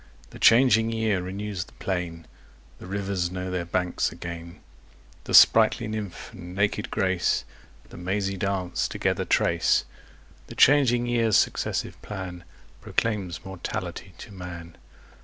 The 0.31 0.39
changing 0.39 0.91
year 0.91 1.21
renews 1.21 1.65
the 1.65 1.73
plain, 1.73 2.25
The 2.79 2.87
rivers 2.87 3.29
know 3.29 3.51
their 3.51 3.65
banks 3.65 4.11
again; 4.11 4.59
The 5.25 5.33
sprightly 5.35 5.87
Nymph 5.87 6.33
and 6.33 6.55
naked 6.55 6.89
Grace 6.89 7.45
The 7.87 7.97
mazy 7.97 8.35
dance 8.35 8.87
together 8.87 9.25
trace; 9.25 9.85
The 10.47 10.55
changing 10.55 11.05
year's 11.05 11.37
successive 11.37 12.01
plan 12.01 12.45
Proclaims 12.81 13.45
mortality 13.45 14.15
to 14.17 14.31
man. 14.31 14.75